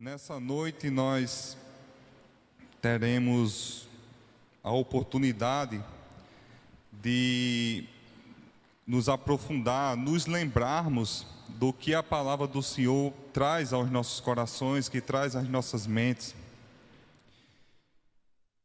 [0.00, 1.56] Nessa noite nós
[2.80, 3.88] teremos
[4.62, 5.82] a oportunidade
[6.92, 7.82] de
[8.86, 15.00] nos aprofundar, nos lembrarmos do que a palavra do Senhor traz aos nossos corações, que
[15.00, 16.32] traz às nossas mentes.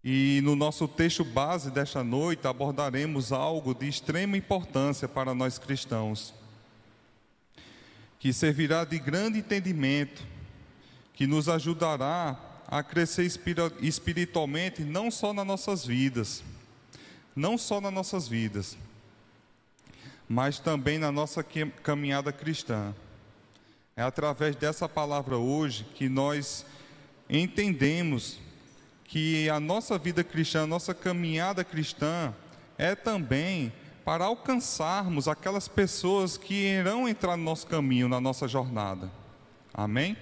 [0.04, 6.32] E no nosso texto base desta noite abordaremos algo de extrema importância para nós cristãos,
[8.20, 10.32] que servirá de grande entendimento
[11.14, 12.38] que nos ajudará
[12.68, 13.30] a crescer
[13.82, 16.44] espiritualmente não só nas nossas vidas,
[17.36, 18.78] não só nas nossas vidas,
[20.28, 21.44] mas também na nossa
[21.84, 22.94] caminhada cristã.
[23.96, 26.66] É através dessa palavra hoje que nós
[27.30, 28.40] entendemos
[29.04, 32.34] que a nossa vida cristã, a nossa caminhada cristã
[32.78, 33.72] é também
[34.04, 39.12] para alcançarmos aquelas pessoas que irão entrar no nosso caminho, na nossa jornada.
[39.72, 40.18] Amém?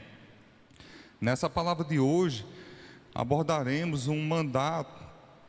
[1.22, 2.44] Nessa palavra de hoje,
[3.14, 5.06] abordaremos um mandato,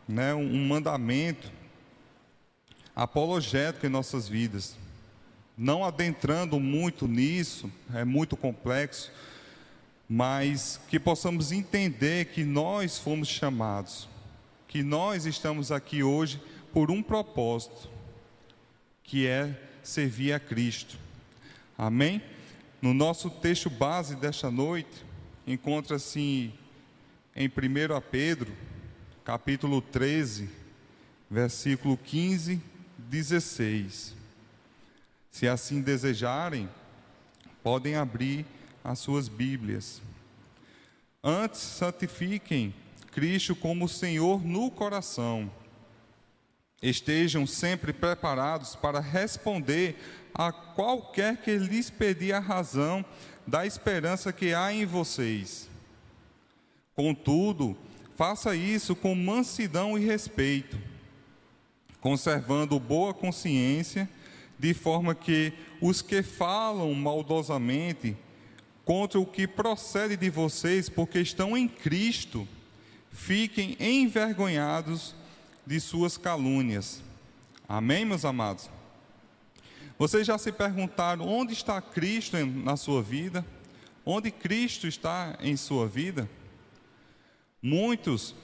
[0.06, 1.51] né, um mandamento
[2.95, 4.77] apologético em nossas vidas.
[5.56, 9.11] Não adentrando muito nisso, é muito complexo,
[10.06, 14.11] mas que possamos entender que nós fomos chamados,
[14.69, 16.39] que nós estamos aqui hoje
[16.70, 17.89] por um propósito,
[19.03, 20.98] que é servir a Cristo.
[21.78, 22.20] Amém?
[22.83, 25.12] No nosso texto base desta noite,
[25.47, 26.53] encontra-se
[27.35, 27.51] em 1
[28.11, 28.53] Pedro,
[29.25, 30.49] capítulo 13,
[31.31, 32.61] versículo 15,
[32.99, 34.15] 16.
[35.31, 36.69] Se assim desejarem,
[37.62, 38.45] podem abrir
[38.84, 40.03] as suas Bíblias.
[41.23, 42.75] Antes, santifiquem
[43.12, 45.51] Cristo como Senhor no coração.
[46.83, 49.97] Estejam sempre preparados para responder
[50.34, 53.05] a qualquer que lhes pedir a razão
[53.47, 55.69] da esperança que há em vocês.
[56.95, 57.77] Contudo,
[58.17, 60.79] faça isso com mansidão e respeito,
[62.01, 64.09] conservando boa consciência,
[64.59, 68.16] de forma que os que falam maldosamente
[68.84, 72.47] contra o que procede de vocês, porque estão em Cristo,
[73.11, 75.15] fiquem envergonhados
[75.66, 77.03] de suas calúnias.
[77.69, 78.69] Amém, meus amados?
[80.03, 83.47] Vocês já se perguntaram onde está Cristo na sua vida?
[84.05, 86.29] Onde Cristo está em sua vida?
[87.63, 88.35] Muitos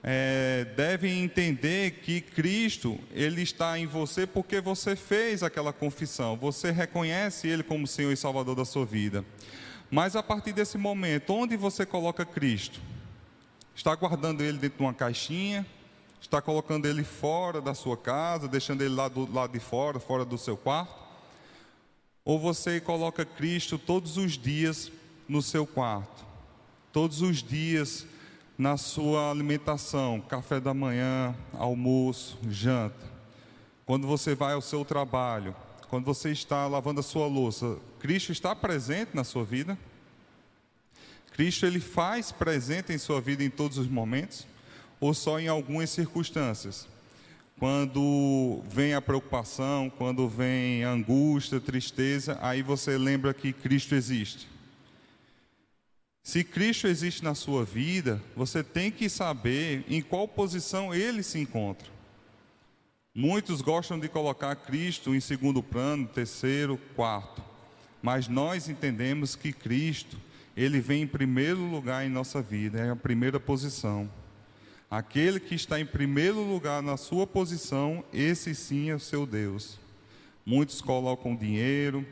[0.00, 6.70] é, devem entender que Cristo ele está em você porque você fez aquela confissão, você
[6.70, 9.24] reconhece Ele como Senhor e Salvador da sua vida.
[9.90, 12.80] Mas a partir desse momento, onde você coloca Cristo?
[13.74, 15.66] Está guardando Ele dentro de uma caixinha?
[16.20, 20.24] Está colocando Ele fora da sua casa, deixando Ele lá do lado de fora, fora
[20.24, 21.07] do seu quarto?
[22.28, 24.92] Ou você coloca Cristo todos os dias
[25.26, 26.26] no seu quarto,
[26.92, 28.04] todos os dias
[28.58, 33.10] na sua alimentação, café da manhã, almoço, janta.
[33.86, 35.56] Quando você vai ao seu trabalho,
[35.88, 39.78] quando você está lavando a sua louça, Cristo está presente na sua vida?
[41.32, 44.46] Cristo ele faz presente em sua vida em todos os momentos
[45.00, 46.86] ou só em algumas circunstâncias?
[47.58, 54.48] Quando vem a preocupação, quando vem a angústia, tristeza, aí você lembra que Cristo existe.
[56.22, 61.40] Se Cristo existe na sua vida, você tem que saber em qual posição ele se
[61.40, 61.88] encontra.
[63.12, 67.42] Muitos gostam de colocar Cristo em segundo plano, terceiro, quarto.
[68.00, 70.16] Mas nós entendemos que Cristo,
[70.56, 74.08] ele vem em primeiro lugar em nossa vida, é a primeira posição.
[74.90, 79.78] Aquele que está em primeiro lugar na sua posição, esse sim é o seu Deus.
[80.46, 82.06] Muitos colocam dinheiro,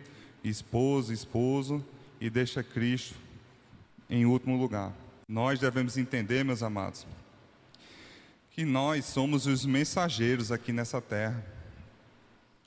[0.44, 1.82] esposa, esposo
[2.20, 3.14] e deixa Cristo
[4.10, 4.92] em último lugar.
[5.26, 7.06] Nós devemos entender, meus amados,
[8.50, 11.44] que nós somos os mensageiros aqui nessa terra.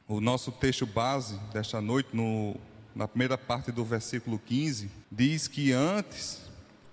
[0.07, 2.55] O nosso texto base desta noite, no,
[2.95, 6.48] na primeira parte do versículo 15, diz que antes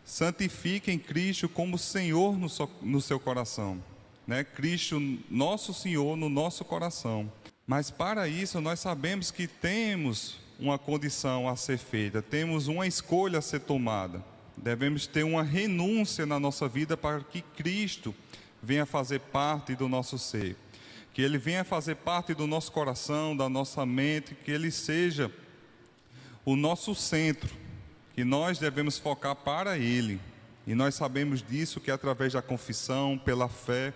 [0.06, 3.82] santifiquem Cristo como Senhor no seu, no seu coração.
[4.24, 4.44] Né?
[4.44, 7.30] Cristo, nosso Senhor, no nosso coração.
[7.66, 13.40] Mas para isso nós sabemos que temos uma condição a ser feita, temos uma escolha
[13.40, 14.24] a ser tomada.
[14.56, 18.14] Devemos ter uma renúncia na nossa vida para que Cristo
[18.62, 20.56] venha fazer parte do nosso ser,
[21.12, 25.30] que Ele venha fazer parte do nosso coração, da nossa mente, que Ele seja
[26.44, 27.65] o nosso centro
[28.16, 30.18] que nós devemos focar para Ele.
[30.66, 33.92] E nós sabemos disso que é através da confissão, pela fé,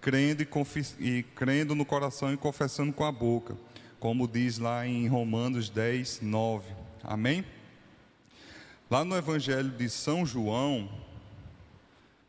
[0.00, 0.48] crendo, e,
[0.98, 3.54] e crendo no coração e confessando com a boca,
[3.98, 6.72] como diz lá em Romanos 10, 9.
[7.04, 7.44] Amém?
[8.90, 10.90] Lá no Evangelho de São João,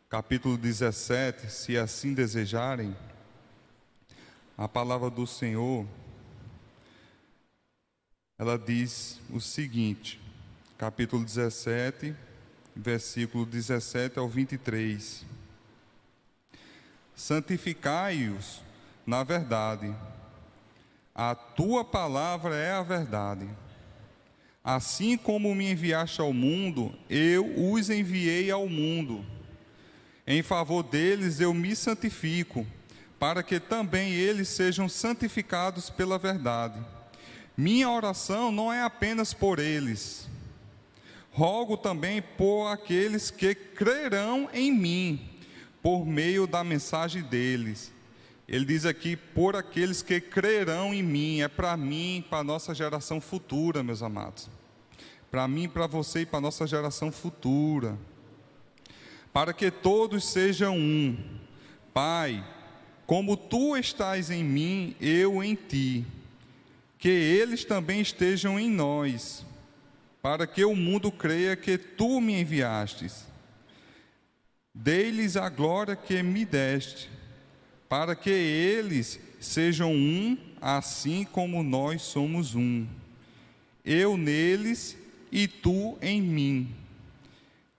[0.10, 2.94] capítulo 17, se assim desejarem,
[4.58, 5.88] a palavra do Senhor,
[8.38, 10.21] ela diz o seguinte,
[10.82, 12.16] capítulo 17,
[12.76, 15.24] versículo 17 ao 23.
[17.16, 18.64] Santificai-os
[19.06, 19.96] na verdade,
[21.14, 23.48] a tua palavra é a verdade.
[24.64, 29.24] Assim como me enviaste ao mundo, eu os enviei ao mundo.
[30.26, 32.66] Em favor deles eu me santifico,
[33.20, 36.84] para que também eles sejam santificados pela verdade.
[37.56, 40.31] Minha oração não é apenas por eles,
[41.32, 45.30] rogo também por aqueles que crerão em mim,
[45.82, 47.92] por meio da mensagem deles
[48.52, 52.76] ele diz aqui: por aqueles que crerão em mim, é para mim, para a nossa
[52.76, 54.50] geração futura, meus amados.
[55.32, 57.98] Para mim, para você e para a nossa geração futura.
[59.32, 61.18] Para que todos sejam um.
[61.94, 62.46] Pai,
[63.06, 66.06] como tu estás em mim, eu em ti.
[66.98, 69.46] Que eles também estejam em nós,
[70.22, 73.26] para que o mundo creia que tu me enviastes.
[74.74, 77.10] Dei-lhes a glória que me deste
[77.92, 82.88] para que eles sejam um, assim como nós somos um.
[83.84, 84.96] Eu neles
[85.30, 86.74] e tu em mim.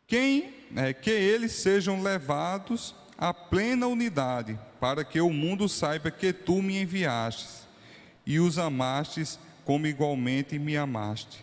[0.07, 6.31] Quem é, que eles sejam levados à plena unidade, para que o mundo saiba que
[6.31, 7.67] tu me enviastes
[8.27, 11.43] e os amastes como igualmente me amaste.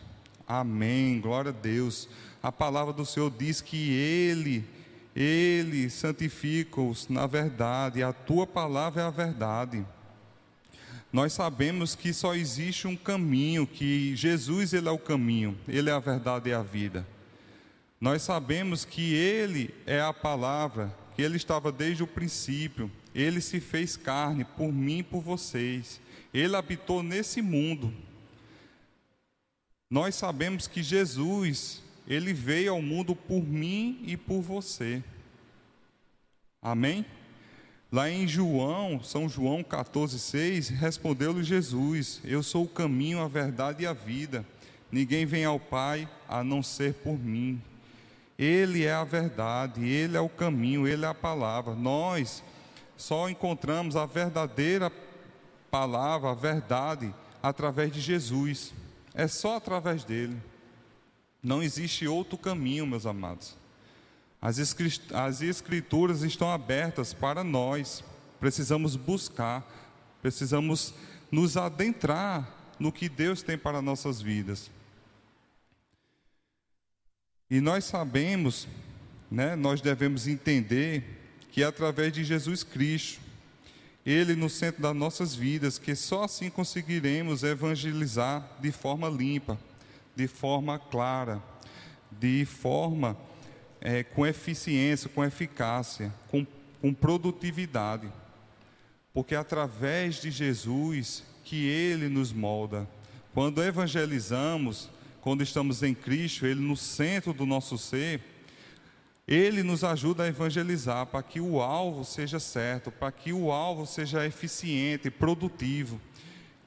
[0.50, 1.22] Amém.
[1.22, 2.10] Glória a Deus.
[2.42, 4.66] A palavra do Senhor diz que ele
[5.16, 9.86] ele santifica-os na verdade, a tua palavra é a verdade.
[11.14, 15.94] Nós sabemos que só existe um caminho, que Jesus ele é o caminho, ele é
[15.94, 17.06] a verdade e a vida.
[18.02, 23.60] Nós sabemos que ele é a palavra, que ele estava desde o princípio, ele se
[23.60, 26.02] fez carne por mim e por vocês.
[26.34, 27.94] Ele habitou nesse mundo.
[29.90, 35.04] Nós sabemos que Jesus ele veio ao mundo por mim e por você.
[36.62, 37.06] Amém?
[37.92, 43.88] Lá em João, São João 14,6, respondeu-lhe Jesus: Eu sou o caminho, a verdade e
[43.88, 44.46] a vida.
[44.92, 47.62] Ninguém vem ao Pai a não ser por mim.
[48.38, 51.74] Ele é a verdade, Ele é o caminho, Ele é a palavra.
[51.74, 52.44] Nós
[52.96, 54.92] só encontramos a verdadeira
[55.72, 58.72] palavra, a verdade, através de Jesus.
[59.14, 60.38] É só através dele.
[61.42, 63.56] Não existe outro caminho, meus amados.
[64.42, 68.04] As escrituras estão abertas para nós.
[68.40, 69.68] Precisamos buscar,
[70.22, 70.94] precisamos
[71.32, 72.48] nos adentrar
[72.80, 74.72] no que Deus tem para nossas vidas.
[77.50, 78.68] E nós sabemos,
[79.30, 81.20] né, nós devemos entender
[81.52, 83.20] que é através de Jesus Cristo,
[84.06, 89.60] Ele no centro das nossas vidas, que só assim conseguiremos evangelizar de forma limpa,
[90.16, 91.42] de forma clara,
[92.12, 93.18] de forma
[93.82, 96.46] é, com eficiência, com eficácia, com,
[96.82, 98.12] com produtividade.
[99.14, 102.88] Porque é através de Jesus que Ele nos molda.
[103.34, 104.90] Quando evangelizamos,
[105.22, 108.22] quando estamos em Cristo, Ele no centro do nosso ser,
[109.32, 113.86] Ele nos ajuda a evangelizar para que o alvo seja certo, para que o alvo
[113.86, 116.02] seja eficiente, produtivo,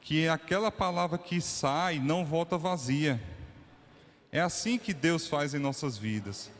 [0.00, 3.20] que aquela palavra que sai não volta vazia
[4.30, 6.52] é assim que Deus faz em nossas vidas.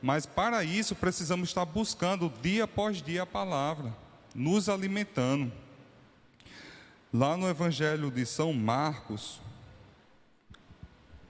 [0.00, 3.94] Mas para isso precisamos estar buscando dia após dia a palavra,
[4.34, 5.52] nos alimentando.
[7.12, 9.38] Lá no Evangelho de São Marcos,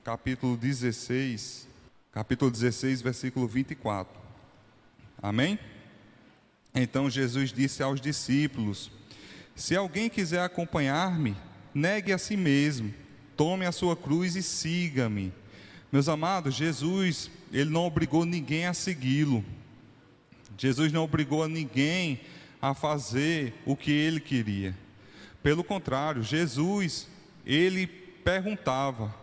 [0.04, 1.71] capítulo 16,
[2.12, 4.20] capítulo 16, versículo 24.
[5.20, 5.58] Amém?
[6.74, 8.90] Então Jesus disse aos discípulos:
[9.56, 11.34] Se alguém quiser acompanhar-me,
[11.74, 12.92] negue a si mesmo,
[13.36, 15.32] tome a sua cruz e siga-me.
[15.90, 19.44] Meus amados, Jesus, ele não obrigou ninguém a segui-lo.
[20.56, 22.20] Jesus não obrigou a ninguém
[22.60, 24.76] a fazer o que ele queria.
[25.42, 27.08] Pelo contrário, Jesus,
[27.44, 29.21] ele perguntava.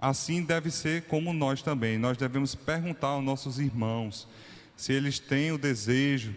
[0.00, 1.98] Assim deve ser como nós também.
[1.98, 4.26] Nós devemos perguntar aos nossos irmãos
[4.76, 6.34] se eles têm o desejo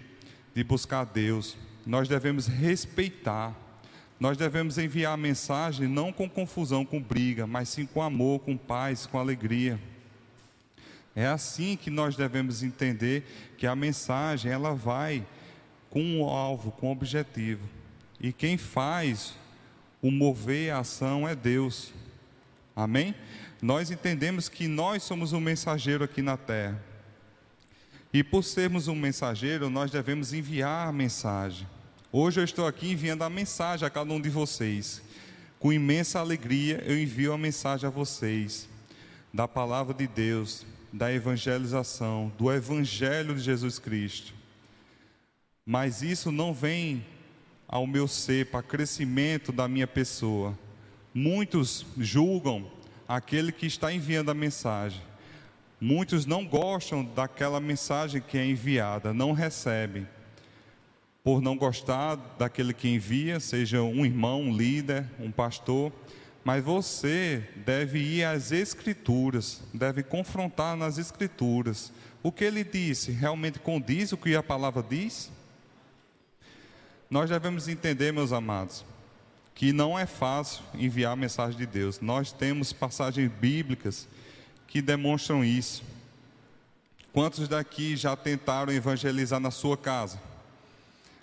[0.53, 1.55] de buscar Deus.
[1.85, 3.55] Nós devemos respeitar.
[4.19, 8.57] Nós devemos enviar a mensagem não com confusão, com briga, mas sim com amor, com
[8.57, 9.79] paz, com alegria.
[11.15, 13.23] É assim que nós devemos entender
[13.57, 15.25] que a mensagem ela vai
[15.89, 17.69] com um alvo, com um objetivo.
[18.19, 19.35] E quem faz
[20.01, 21.93] o mover a ação é Deus.
[22.75, 23.15] Amém?
[23.63, 26.83] nós entendemos que nós somos um mensageiro aqui na terra.
[28.11, 31.65] E por sermos um mensageiro, nós devemos enviar a mensagem.
[32.11, 35.01] Hoje eu estou aqui enviando a mensagem a cada um de vocês.
[35.57, 38.67] Com imensa alegria eu envio a mensagem a vocês
[39.33, 44.33] da palavra de Deus, da evangelização, do evangelho de Jesus Cristo.
[45.65, 47.03] Mas isso não vem
[47.65, 50.59] ao meu ser para crescimento da minha pessoa.
[51.13, 52.65] Muitos julgam
[53.07, 55.01] aquele que está enviando a mensagem.
[55.79, 60.07] Muitos não gostam daquela mensagem que é enviada, não recebem.
[61.23, 65.91] Por não gostar daquele que envia, seja um irmão, um líder, um pastor,
[66.43, 71.93] mas você deve ir às Escrituras, deve confrontar nas Escrituras.
[72.21, 75.31] O que ele disse realmente condiz o que a palavra diz?
[77.09, 78.83] Nós devemos entender, meus amados,
[79.55, 81.99] que não é fácil enviar a mensagem de Deus.
[81.99, 84.07] Nós temos passagens bíblicas
[84.67, 85.83] que demonstram isso.
[87.11, 90.19] Quantos daqui já tentaram evangelizar na sua casa?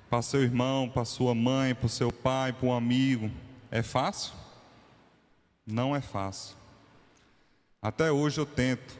[0.08, 3.30] Para seu irmão, para sua mãe, para seu pai, para um amigo.
[3.70, 4.32] É fácil?
[5.66, 6.56] Não é fácil.
[7.82, 8.98] Até hoje eu tento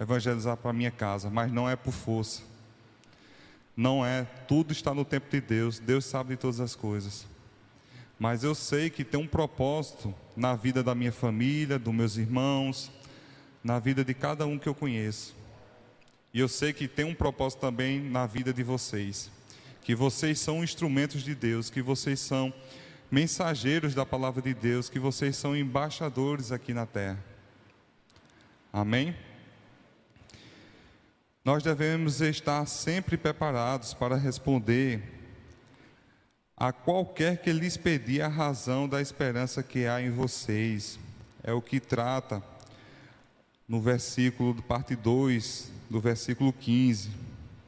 [0.00, 2.42] evangelizar para minha casa, mas não é por força.
[3.76, 7.26] Não é, tudo está no tempo de Deus, Deus sabe de todas as coisas.
[8.18, 12.90] Mas eu sei que tem um propósito na vida da minha família, dos meus irmãos,
[13.62, 15.36] na vida de cada um que eu conheço.
[16.34, 19.30] E eu sei que tem um propósito também na vida de vocês.
[19.82, 22.52] Que vocês são instrumentos de Deus, que vocês são
[23.10, 27.22] mensageiros da palavra de Deus, que vocês são embaixadores aqui na terra.
[28.72, 29.16] Amém?
[31.44, 35.17] Nós devemos estar sempre preparados para responder
[36.58, 40.98] a qualquer que lhes pedir a razão da esperança que há em vocês.
[41.42, 42.42] É o que trata
[43.68, 47.10] no versículo do parte 2, do versículo 15.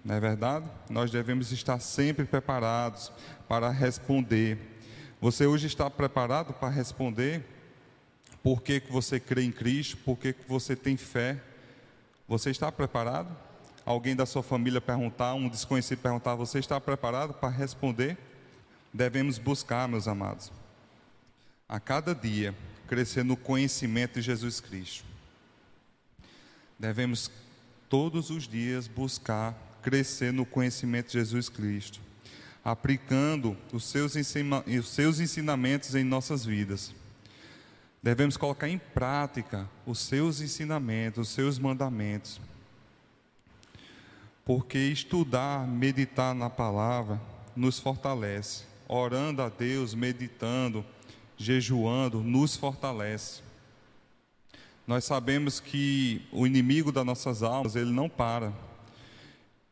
[0.04, 0.66] Não é verdade?
[0.88, 3.12] Nós devemos estar sempre preparados
[3.48, 4.70] para responder
[5.20, 7.44] você hoje está preparado para responder
[8.42, 11.38] por que, que você crê em Cristo, por que, que você tem fé?
[12.26, 13.28] Você está preparado?
[13.84, 18.16] Alguém da sua família perguntar, um desconhecido perguntar, você está preparado para responder?
[18.92, 20.52] Devemos buscar, meus amados,
[21.68, 22.54] a cada dia
[22.86, 25.04] crescer no conhecimento de Jesus Cristo.
[26.78, 27.30] Devemos
[27.88, 32.00] todos os dias buscar crescer no conhecimento de Jesus Cristo
[32.64, 36.94] aplicando os seus, os seus ensinamentos em nossas vidas.
[38.02, 42.40] Devemos colocar em prática os seus ensinamentos, os seus mandamentos.
[44.44, 47.20] Porque estudar, meditar na palavra
[47.54, 48.64] nos fortalece.
[48.92, 50.84] Orando a Deus, meditando,
[51.36, 53.40] jejuando, nos fortalece.
[54.84, 58.52] Nós sabemos que o inimigo das nossas almas, ele não para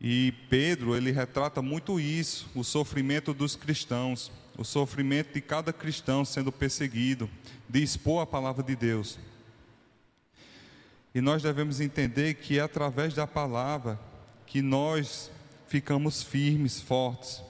[0.01, 6.25] e Pedro, ele retrata muito isso, o sofrimento dos cristãos, o sofrimento de cada cristão
[6.25, 7.29] sendo perseguido,
[7.69, 9.19] de expor a palavra de Deus.
[11.13, 13.99] E nós devemos entender que é através da palavra
[14.47, 15.29] que nós
[15.67, 17.43] ficamos firmes, fortes,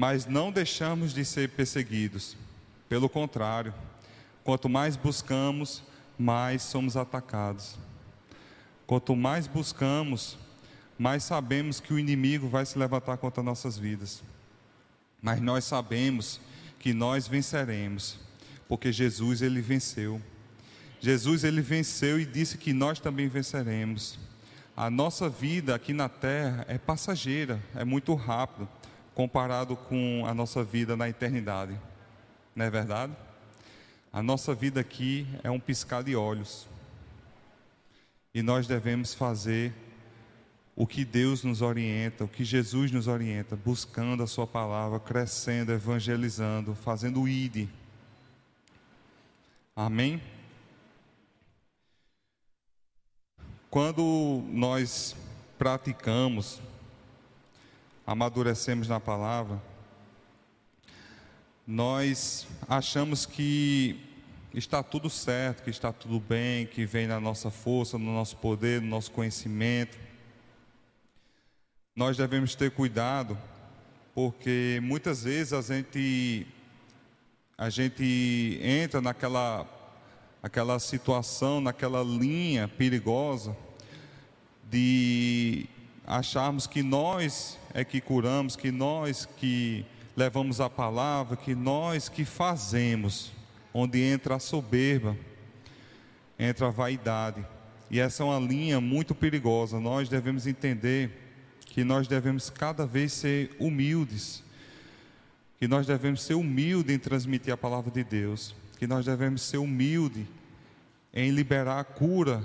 [0.00, 2.34] mas não deixamos de ser perseguidos.
[2.88, 3.74] Pelo contrário,
[4.42, 5.82] quanto mais buscamos,
[6.18, 7.76] mais somos atacados.
[8.86, 10.38] Quanto mais buscamos,
[10.98, 14.22] mas sabemos que o inimigo vai se levantar contra nossas vidas.
[15.20, 16.40] Mas nós sabemos
[16.78, 18.18] que nós venceremos,
[18.66, 20.18] porque Jesus ele venceu.
[20.98, 24.18] Jesus ele venceu e disse que nós também venceremos.
[24.74, 28.66] A nossa vida aqui na terra é passageira, é muito rápido
[29.14, 31.78] comparado com a nossa vida na eternidade.
[32.54, 33.14] Não é verdade?
[34.12, 36.68] A nossa vida aqui é um piscar de olhos.
[38.34, 39.72] E nós devemos fazer
[40.74, 45.72] o que Deus nos orienta, o que Jesus nos orienta, buscando a Sua palavra, crescendo,
[45.72, 47.68] evangelizando, fazendo o ID.
[49.76, 50.20] Amém?
[53.68, 55.14] Quando nós
[55.58, 56.60] praticamos,
[58.06, 59.60] amadurecemos na palavra,
[61.66, 64.00] nós achamos que
[64.52, 68.80] está tudo certo, que está tudo bem, que vem na nossa força, no nosso poder,
[68.80, 69.96] no nosso conhecimento.
[71.94, 73.38] Nós devemos ter cuidado,
[74.14, 76.46] porque muitas vezes a gente
[77.56, 79.66] a gente entra naquela
[80.42, 83.56] aquela situação, naquela linha perigosa
[84.70, 85.68] de
[86.06, 89.84] acharmos que nós é que curamos, que nós que
[90.16, 93.32] levamos a palavra, que nós que fazemos,
[93.72, 95.16] onde entra a soberba,
[96.38, 97.44] entra a vaidade.
[97.90, 99.80] E essa é uma linha muito perigosa.
[99.80, 101.10] Nós devemos entender
[101.66, 104.42] que nós devemos cada vez ser humildes,
[105.58, 109.58] que nós devemos ser humildes em transmitir a palavra de Deus, que nós devemos ser
[109.58, 110.26] humildes
[111.12, 112.44] em liberar a cura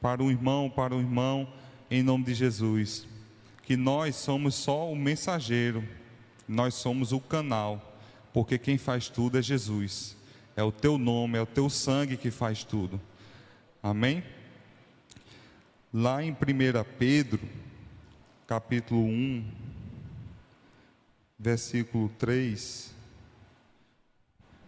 [0.00, 1.48] para o irmão, para o irmão,
[1.92, 3.06] em nome de Jesus.
[3.62, 5.86] Que nós somos só o mensageiro,
[6.48, 8.00] nós somos o canal,
[8.32, 10.16] porque quem faz tudo é Jesus.
[10.56, 12.98] É o teu nome, é o teu sangue que faz tudo.
[13.82, 14.24] Amém?
[15.92, 16.36] Lá em 1
[16.98, 17.40] Pedro,
[18.46, 19.44] capítulo 1,
[21.38, 22.94] versículo 3.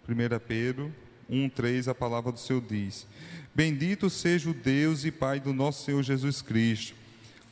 [0.07, 0.95] 1 Pedro
[1.31, 3.07] 1, 3, a palavra do Senhor diz:
[3.54, 7.04] Bendito seja o Deus e Pai do nosso Senhor Jesus Cristo,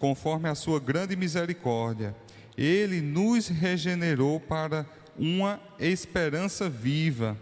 [0.02, 2.12] conforme a sua grande misericórdia,
[2.58, 4.84] ele nos regenerou para
[5.16, 7.38] uma esperança viva,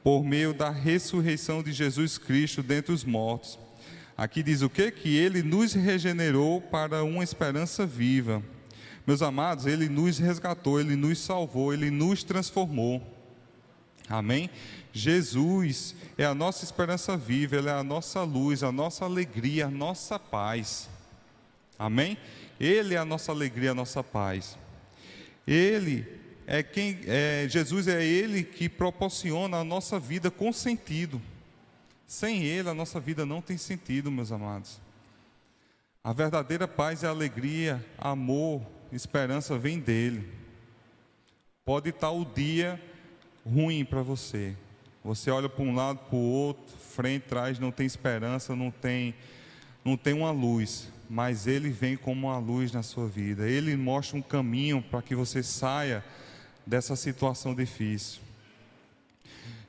[0.00, 3.58] por meio da ressurreição de Jesus Cristo dentre os mortos.
[4.16, 4.92] Aqui diz o que?
[4.92, 8.40] Que ele nos regenerou para uma esperança viva.
[9.04, 13.02] Meus amados, ele nos resgatou, ele nos salvou, ele nos transformou.
[14.08, 14.48] Amém?
[14.92, 19.70] Jesus é a nossa esperança viva, ele é a nossa luz, a nossa alegria, a
[19.70, 20.93] nossa paz.
[21.78, 22.16] Amém?
[22.58, 24.56] Ele é a nossa alegria, a nossa paz.
[25.46, 26.06] Ele
[26.46, 31.20] é quem, é, Jesus é Ele que proporciona a nossa vida com sentido.
[32.06, 34.80] Sem Ele, a nossa vida não tem sentido, meus amados.
[36.02, 38.62] A verdadeira paz e alegria, amor,
[38.92, 40.30] esperança vem dele.
[41.64, 42.80] Pode estar o dia
[43.44, 44.54] ruim para você.
[45.02, 49.14] Você olha para um lado, para o outro, frente, trás, não tem esperança, não tem,
[49.84, 53.48] não tem uma luz mas Ele vem como uma luz na sua vida.
[53.48, 56.04] Ele mostra um caminho para que você saia
[56.66, 58.20] dessa situação difícil.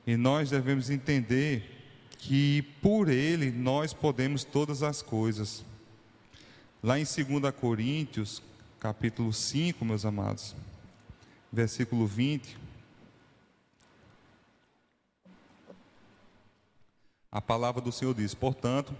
[0.06, 1.76] E nós devemos entender
[2.18, 5.64] que por Ele nós podemos todas as coisas.
[6.82, 8.42] Lá em 2 Coríntios,
[8.78, 10.54] capítulo 5, meus amados,
[11.52, 12.56] versículo 20.
[17.30, 18.94] A palavra do Senhor diz: Portanto,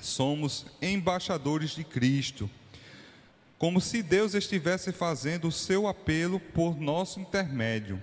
[0.00, 2.48] somos embaixadores de Cristo,
[3.58, 8.00] como se Deus estivesse fazendo o seu apelo por nosso intermédio.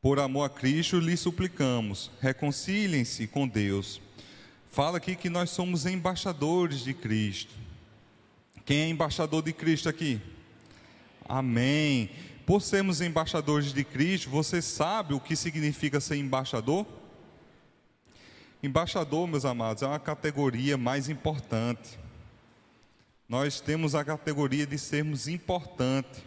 [0.00, 4.00] Por amor a Cristo, lhe suplicamos, reconciliem-se com Deus.
[4.70, 7.54] Fala aqui que nós somos embaixadores de Cristo.
[8.64, 10.20] Quem é embaixador de Cristo aqui?
[11.28, 12.10] Amém.
[12.46, 16.86] Por sermos embaixadores de Cristo, você sabe o que significa ser embaixador?
[18.62, 21.98] Embaixador, meus amados, é uma categoria mais importante.
[23.28, 26.24] Nós temos a categoria de sermos importante,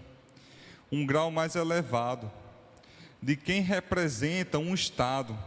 [0.92, 2.30] um grau mais elevado,
[3.22, 5.38] de quem representa um Estado,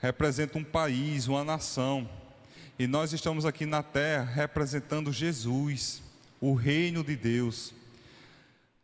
[0.00, 2.08] representa um país, uma nação.
[2.78, 6.02] E nós estamos aqui na terra representando Jesus,
[6.40, 7.74] o reino de Deus.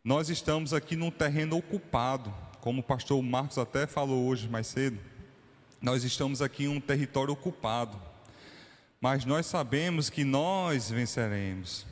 [0.03, 5.14] Nós estamos aqui num terreno ocupado, como o pastor Marcos até falou hoje mais cedo
[5.81, 7.99] nós estamos aqui em um território ocupado,
[8.99, 11.85] mas nós sabemos que nós venceremos.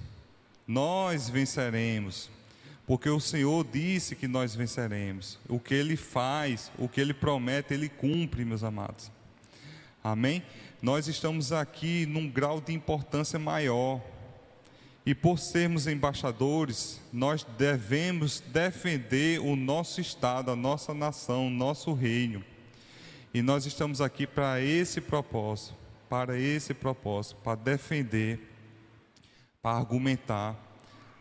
[0.67, 2.29] Nós venceremos,
[2.87, 5.37] porque o Senhor disse que nós venceremos.
[5.47, 9.11] O que Ele faz, o que Ele promete, Ele cumpre, meus amados.
[10.03, 10.43] Amém?
[10.81, 14.01] Nós estamos aqui num grau de importância maior.
[15.05, 21.93] E por sermos embaixadores, nós devemos defender o nosso Estado, a nossa nação, o nosso
[21.93, 22.43] reino.
[23.33, 25.73] E nós estamos aqui para esse propósito,
[26.07, 28.39] para esse propósito, para defender,
[29.59, 30.55] para argumentar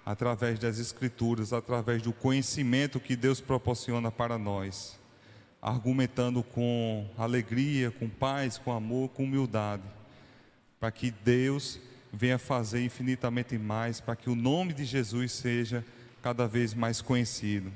[0.05, 5.01] através das escrituras, através do conhecimento que Deus proporciona para nós,
[5.63, 9.85] argumentando com alegria, com paz, com amor, com humildade,
[10.79, 11.81] para que Deus
[12.13, 15.83] venha fazer infinitamente mais, para que o nome de Jesus seja
[16.21, 17.73] cada vez mais conhecido.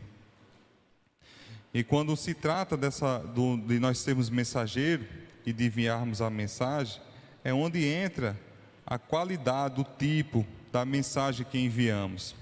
[1.74, 5.05] E quando se trata dessa, do, de nós sermos mensageiro
[5.44, 7.00] e de enviarmos a mensagem,
[7.44, 8.38] é onde entra
[8.87, 12.35] a qualidade, o tipo da mensagem que enviamos.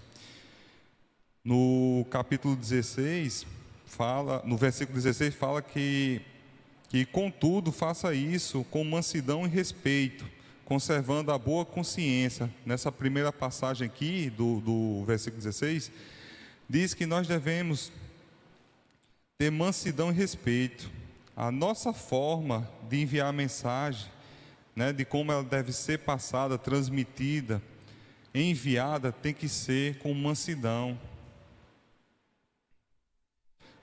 [1.45, 3.47] No capítulo 16,
[3.85, 6.21] fala, no versículo 16, fala que,
[6.89, 10.25] que contudo faça isso com mansidão e respeito,
[10.65, 12.51] conservando a boa consciência.
[12.65, 15.93] Nessa primeira passagem aqui do, do versículo 16,
[16.69, 17.93] diz que nós devemos
[19.39, 20.91] ter mansidão e respeito.
[21.37, 24.09] A nossa forma de enviar a mensagem,
[24.77, 27.61] né, de como ela deve ser passada, transmitida,
[28.33, 30.99] enviada, tem que ser com mansidão.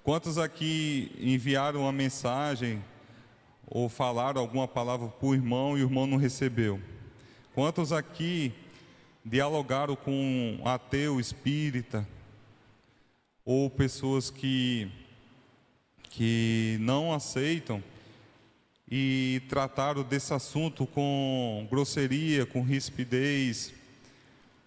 [0.03, 2.83] Quantos aqui enviaram uma mensagem
[3.67, 6.81] ou falaram alguma palavra para o irmão e o irmão não recebeu?
[7.53, 8.53] Quantos aqui
[9.23, 12.07] dialogaram com um ateu, espírita,
[13.45, 14.89] ou pessoas que,
[16.11, 17.81] que não aceitam
[18.89, 23.73] e trataram desse assunto com grosseria, com rispidez,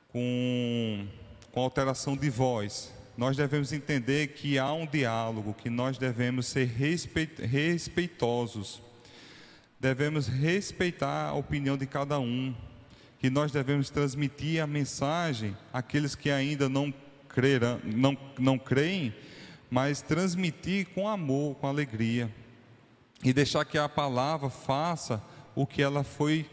[0.08, 1.06] com,
[1.52, 2.92] com alteração de voz.
[3.16, 8.82] Nós devemos entender que há um diálogo, que nós devemos ser respeitosos,
[9.78, 12.54] devemos respeitar a opinião de cada um,
[13.20, 16.92] que nós devemos transmitir a mensagem àqueles que ainda não
[17.28, 19.14] creram, não, não creem,
[19.70, 22.30] mas transmitir com amor, com alegria
[23.22, 25.22] e deixar que a palavra faça
[25.54, 26.48] o que ela foi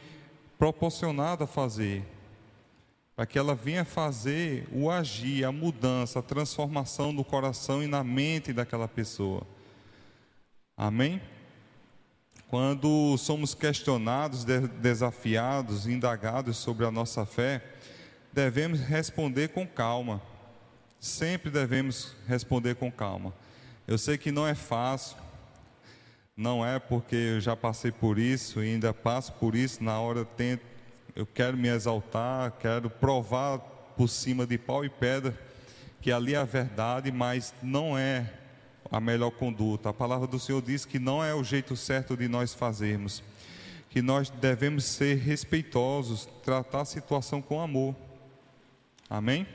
[0.57, 2.05] proporcionada a fazer,
[3.15, 8.03] para que ela venha fazer o agir, a mudança, a transformação no coração e na
[8.03, 9.41] mente daquela pessoa.
[10.77, 11.21] Amém?
[12.47, 17.63] Quando somos questionados, desafiados, indagados sobre a nossa fé,
[18.33, 20.21] devemos responder com calma.
[21.01, 23.33] Sempre devemos responder com calma.
[23.87, 25.17] Eu sei que não é fácil,
[26.37, 30.23] não é porque eu já passei por isso e ainda passo por isso, na hora
[30.23, 30.61] tento,
[31.15, 33.57] eu quero me exaltar, quero provar
[33.97, 35.35] por cima de pau e pedra
[36.03, 38.31] que ali é a verdade, mas não é
[38.91, 39.89] a melhor conduta.
[39.89, 43.23] A palavra do Senhor diz que não é o jeito certo de nós fazermos,
[43.89, 47.95] que nós devemos ser respeitosos, tratar a situação com amor.
[49.09, 49.47] Amém?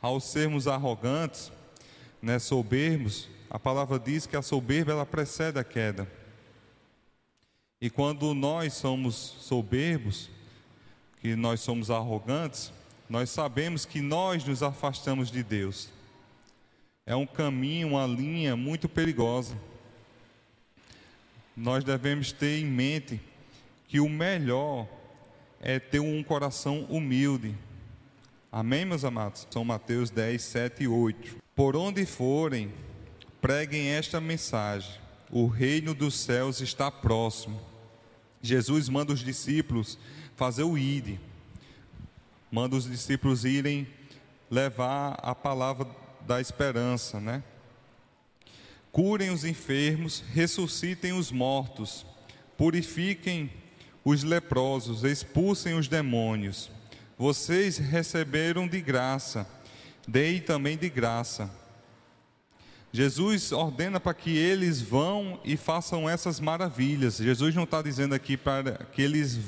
[0.00, 1.52] Ao sermos arrogantes,
[2.22, 6.10] né, soberbos, a palavra diz que a soberba ela precede a queda.
[7.80, 10.30] E quando nós somos soberbos,
[11.20, 12.72] que nós somos arrogantes,
[13.08, 15.88] nós sabemos que nós nos afastamos de Deus.
[17.04, 19.56] É um caminho, uma linha muito perigosa.
[21.56, 23.20] Nós devemos ter em mente
[23.88, 24.86] que o melhor
[25.60, 27.54] é ter um coração humilde.
[28.52, 29.46] Amém, meus amados?
[29.48, 31.36] São Mateus 10, 7 e 8.
[31.54, 32.74] Por onde forem,
[33.40, 34.90] preguem esta mensagem:
[35.30, 37.60] o reino dos céus está próximo.
[38.42, 39.96] Jesus manda os discípulos
[40.34, 41.20] fazer o ide,
[42.50, 43.86] manda os discípulos irem
[44.50, 45.86] levar a palavra
[46.26, 47.44] da esperança, né?
[48.90, 52.04] Curem os enfermos, ressuscitem os mortos,
[52.56, 53.48] purifiquem
[54.04, 56.79] os leprosos, expulsem os demônios.
[57.20, 59.46] Vocês receberam de graça,
[60.08, 61.48] deem também de graça
[62.92, 67.18] Jesus ordena para que eles vão e façam essas maravilhas.
[67.18, 69.38] Jesus não está dizendo aqui para que eles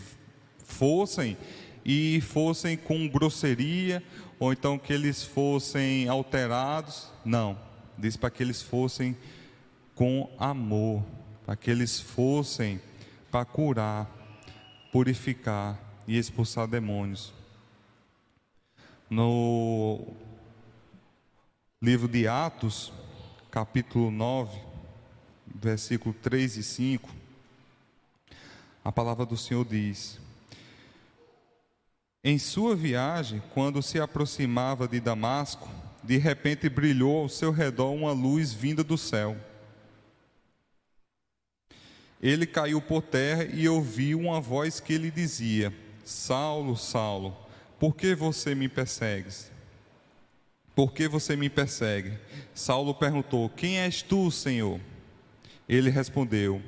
[0.64, 1.36] fossem
[1.84, 4.00] e fossem com grosseria,
[4.38, 7.10] ou então que eles fossem alterados.
[7.24, 7.58] Não,
[7.98, 9.16] diz para que eles fossem
[9.96, 11.04] com amor,
[11.44, 12.80] para que eles fossem
[13.28, 14.08] para curar,
[14.92, 17.41] purificar e expulsar demônios.
[19.12, 20.06] No
[21.82, 22.90] livro de Atos,
[23.50, 24.58] capítulo 9,
[25.54, 27.10] versículo 3 e 5,
[28.82, 30.18] a palavra do Senhor diz:
[32.24, 35.68] Em sua viagem, quando se aproximava de Damasco,
[36.02, 39.36] de repente brilhou ao seu redor uma luz vinda do céu.
[42.18, 45.70] Ele caiu por terra e ouviu uma voz que lhe dizia:
[46.02, 47.41] Saulo, Saulo,
[47.82, 49.50] por que você me persegues?
[50.72, 52.12] Por que você me persegue?
[52.54, 54.78] Saulo perguntou: Quem és tu, Senhor?
[55.68, 56.62] Ele respondeu: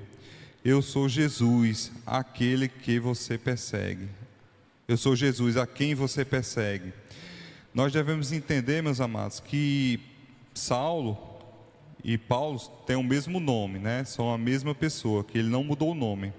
[0.65, 4.09] Eu sou Jesus, aquele que você persegue.
[4.89, 6.93] Eu sou Jesus, a quem você persegue.
[7.73, 10.01] Nós devemos entender, meus amados, que
[10.53, 11.17] Saulo
[12.03, 14.03] e Paulo têm o mesmo nome, né?
[14.03, 16.33] São a mesma pessoa, que ele não mudou o nome.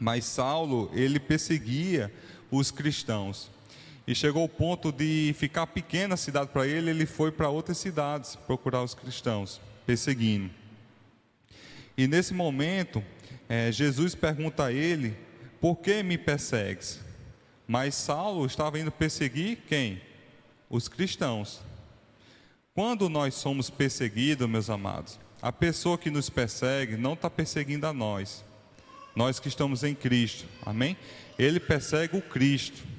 [0.00, 2.10] Mas Saulo, ele perseguia
[2.50, 3.50] os cristãos
[4.06, 7.78] e chegou ao ponto de ficar pequena a cidade para ele, ele foi para outras
[7.78, 10.50] cidades procurar os cristãos, perseguindo.
[11.96, 13.02] E nesse momento,
[13.48, 15.16] é, Jesus pergunta a ele:
[15.60, 17.00] Por que me persegues?
[17.66, 20.00] Mas Saulo estava indo perseguir quem?
[20.68, 21.60] Os cristãos.
[22.74, 27.92] Quando nós somos perseguidos, meus amados, a pessoa que nos persegue não está perseguindo a
[27.92, 28.44] nós,
[29.14, 30.96] nós que estamos em Cristo, amém?
[31.38, 32.91] Ele persegue o Cristo.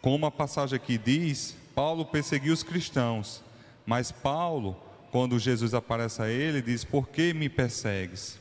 [0.00, 3.44] Como a passagem aqui diz, Paulo perseguiu os cristãos,
[3.84, 4.76] mas Paulo,
[5.10, 8.38] quando Jesus aparece a ele, diz: Por que me persegues?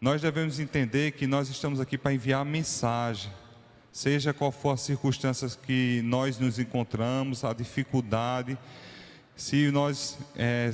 [0.00, 3.32] Nós devemos entender que nós estamos aqui para enviar mensagem,
[3.90, 8.58] seja qual for as circunstâncias que nós nos encontramos, a dificuldade,
[9.34, 10.70] se nós é,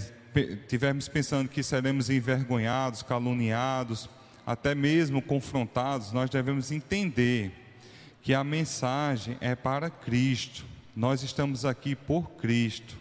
[0.67, 4.09] tivermos pensando que seremos envergonhados, caluniados,
[4.45, 7.60] até mesmo confrontados, nós devemos entender
[8.23, 10.65] que a mensagem é para Cristo.
[10.95, 12.99] Nós estamos aqui por Cristo.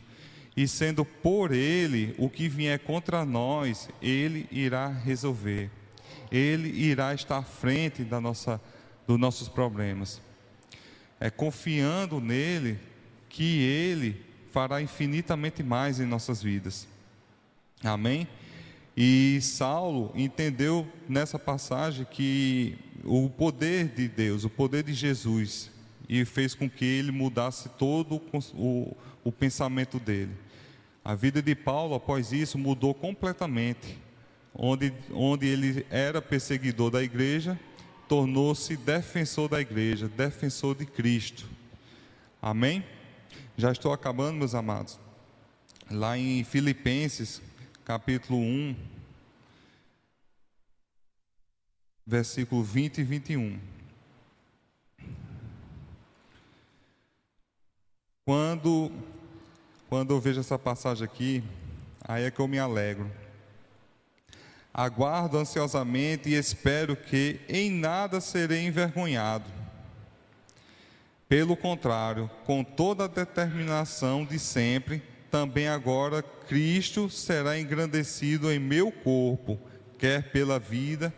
[0.55, 5.69] E sendo por Ele o que vier contra nós, Ele irá resolver.
[6.31, 8.61] Ele irá estar à frente da nossa,
[9.07, 10.21] dos nossos problemas.
[11.19, 12.79] É confiando nele
[13.29, 16.87] que Ele fará infinitamente mais em nossas vidas.
[17.83, 18.27] Amém?
[19.01, 25.71] E Saulo entendeu nessa passagem que o poder de Deus, o poder de Jesus,
[26.09, 28.21] e fez com que ele mudasse todo
[28.53, 30.33] o, o pensamento dele.
[31.01, 33.97] A vida de Paulo, após isso, mudou completamente.
[34.53, 37.57] Onde, onde ele era perseguidor da igreja,
[38.05, 41.47] tornou-se defensor da igreja, defensor de Cristo.
[42.41, 42.83] Amém?
[43.55, 44.99] Já estou acabando, meus amados.
[45.89, 47.41] Lá em Filipenses,
[47.89, 48.75] capítulo 1,
[52.05, 53.59] versículo 20 e 21.
[58.23, 58.91] Quando,
[59.89, 61.43] quando eu vejo essa passagem aqui,
[62.07, 63.11] aí é que eu me alegro.
[64.71, 69.49] Aguardo ansiosamente e espero que em nada serei envergonhado.
[71.27, 78.91] Pelo contrário, com toda a determinação de sempre, também agora Cristo será engrandecido em meu
[78.91, 79.59] corpo,
[79.97, 81.13] quer pela vida,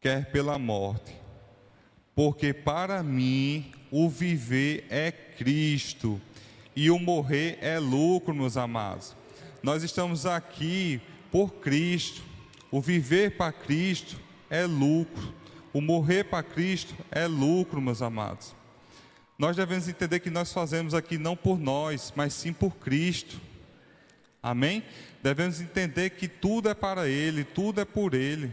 [0.00, 1.14] quer pela morte.
[2.14, 6.20] Porque para mim o viver é Cristo
[6.74, 9.16] e o morrer é lucro, meus amados.
[9.62, 12.22] Nós estamos aqui por Cristo.
[12.70, 15.32] O viver para Cristo é lucro.
[15.72, 18.54] O morrer para Cristo é lucro, meus amados.
[19.38, 23.40] Nós devemos entender que nós fazemos aqui não por nós, mas sim por Cristo.
[24.42, 24.84] Amém?
[25.22, 28.52] Devemos entender que tudo é para Ele, tudo é por Ele.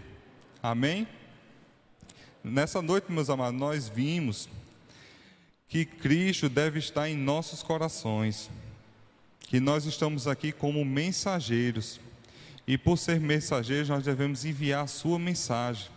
[0.63, 1.07] Amém?
[2.43, 4.49] Nessa noite, meus amados, nós vimos
[5.67, 8.49] que Cristo deve estar em nossos corações,
[9.41, 11.99] que nós estamos aqui como mensageiros,
[12.65, 15.89] e por ser mensageiros, nós devemos enviar a sua mensagem,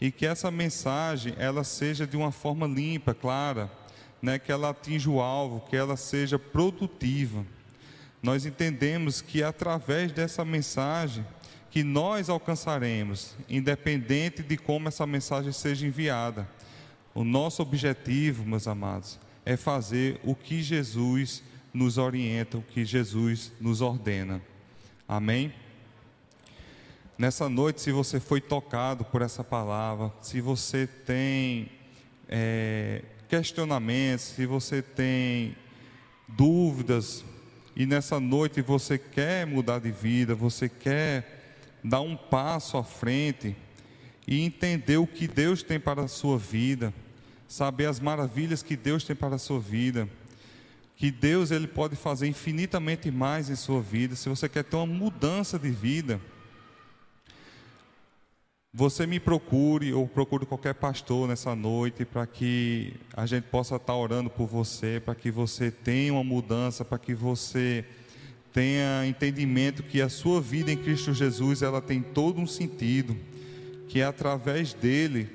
[0.00, 3.70] e que essa mensagem ela seja de uma forma limpa, clara,
[4.20, 7.44] né, que ela atinja o alvo, que ela seja produtiva.
[8.22, 11.24] Nós entendemos que através dessa mensagem
[11.70, 16.48] que nós alcançaremos, independente de como essa mensagem seja enviada.
[17.14, 23.52] O nosso objetivo, meus amados, é fazer o que Jesus nos orienta, o que Jesus
[23.60, 24.42] nos ordena.
[25.06, 25.52] Amém?
[27.16, 31.70] Nessa noite, se você foi tocado por essa palavra, se você tem
[32.28, 35.54] é, questionamentos, se você tem
[36.26, 37.24] dúvidas,
[37.76, 43.54] e nessa noite você quer mudar de vida, você quer dar um passo à frente
[44.26, 46.92] e entender o que Deus tem para a sua vida,
[47.46, 50.08] saber as maravilhas que Deus tem para a sua vida,
[50.96, 54.16] que Deus ele pode fazer infinitamente mais em sua vida.
[54.16, 56.20] Se você quer ter uma mudança de vida,
[58.78, 63.96] você me procure ou procure qualquer pastor nessa noite para que a gente possa estar
[63.96, 67.84] orando por você, para que você tenha uma mudança, para que você
[68.52, 73.16] tenha entendimento que a sua vida em Cristo Jesus ela tem todo um sentido,
[73.88, 75.28] que é através dele,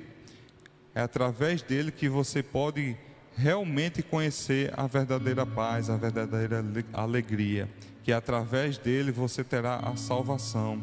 [0.94, 2.96] é através dele que você pode
[3.36, 7.68] realmente conhecer a verdadeira paz, a verdadeira alegria,
[8.02, 10.80] que através dele você terá a salvação.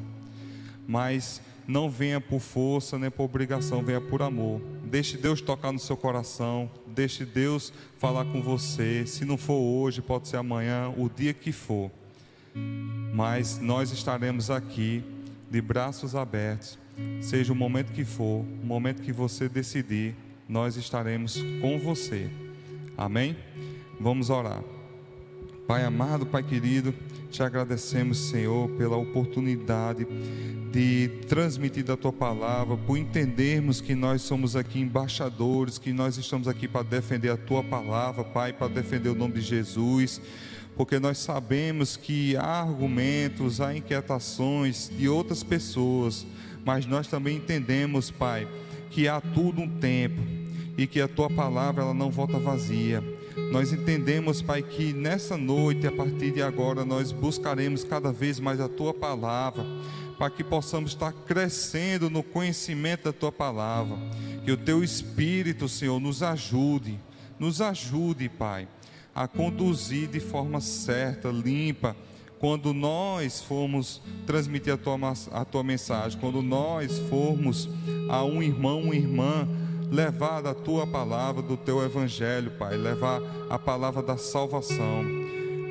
[0.87, 4.61] Mas não venha por força nem por obrigação, venha por amor.
[4.83, 9.05] Deixe Deus tocar no seu coração, deixe Deus falar com você.
[9.05, 11.91] Se não for hoje, pode ser amanhã, o dia que for
[13.13, 15.03] mas nós estaremos aqui
[15.49, 16.77] de braços abertos,
[17.21, 20.15] seja o momento que for, o momento que você decidir,
[20.47, 22.29] nós estaremos com você.
[22.97, 23.35] Amém?
[23.99, 24.61] Vamos orar.
[25.67, 26.93] Pai amado, Pai querido,
[27.29, 30.05] te agradecemos, Senhor, pela oportunidade
[30.71, 36.47] de transmitir a tua palavra, por entendermos que nós somos aqui embaixadores, que nós estamos
[36.47, 40.21] aqui para defender a tua palavra, Pai, para defender o nome de Jesus
[40.75, 46.25] porque nós sabemos que há argumentos, há inquietações de outras pessoas,
[46.65, 48.47] mas nós também entendemos, Pai,
[48.89, 50.21] que há tudo um tempo
[50.77, 53.03] e que a tua palavra ela não volta vazia.
[53.51, 58.59] Nós entendemos, Pai, que nessa noite, a partir de agora, nós buscaremos cada vez mais
[58.59, 59.65] a tua palavra,
[60.17, 63.97] para que possamos estar crescendo no conhecimento da tua palavra.
[64.45, 66.99] Que o teu Espírito, Senhor, nos ajude,
[67.39, 68.67] nos ajude, Pai
[69.13, 71.95] a conduzir de forma certa, limpa,
[72.39, 74.97] quando nós formos transmitir a tua,
[75.31, 77.69] a tua mensagem, quando nós formos
[78.09, 79.47] a um irmão, uma irmã,
[79.91, 85.03] levar a tua palavra, do teu evangelho, Pai, levar a palavra da salvação.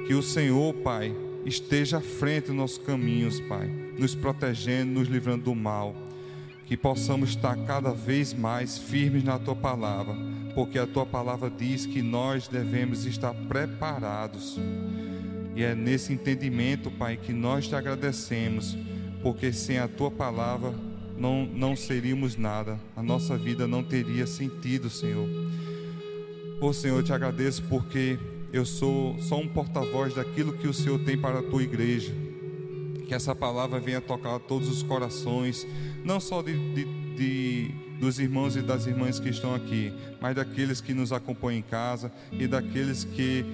[0.06, 3.66] Que o Senhor, Pai, esteja à frente dos nossos caminhos, Pai,
[3.98, 5.94] nos protegendo, nos livrando do mal.
[6.66, 10.14] Que possamos estar cada vez mais firmes na tua palavra,
[10.54, 14.58] porque a tua palavra diz que nós devemos estar preparados.
[15.56, 18.76] E é nesse entendimento, Pai, que nós te agradecemos,
[19.22, 20.72] porque sem a tua palavra
[21.20, 25.28] não, não seríamos nada, a nossa vida não teria sentido, Senhor.
[26.58, 28.18] Ô Senhor, eu te agradeço porque
[28.50, 32.10] eu sou só um porta-voz daquilo que o Senhor tem para a tua igreja.
[33.06, 35.66] Que essa palavra venha tocar todos os corações,
[36.02, 40.80] não só de, de, de, dos irmãos e das irmãs que estão aqui, mas daqueles
[40.80, 43.44] que nos acompanham em casa e daqueles que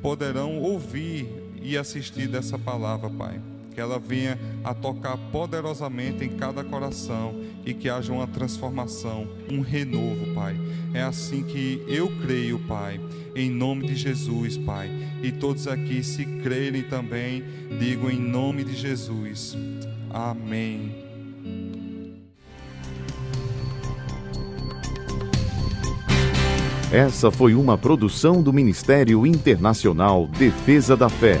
[0.00, 1.28] poderão ouvir
[1.62, 3.38] e assistir dessa palavra, Pai.
[3.74, 9.60] Que ela venha a tocar poderosamente em cada coração e que haja uma transformação, um
[9.60, 10.56] renovo, Pai.
[10.92, 13.00] É assim que eu creio, Pai,
[13.34, 14.90] em nome de Jesus, Pai.
[15.22, 17.44] E todos aqui, se crerem também,
[17.78, 19.56] digo em nome de Jesus.
[20.10, 21.10] Amém.
[26.92, 31.40] Essa foi uma produção do Ministério Internacional Defesa da Fé,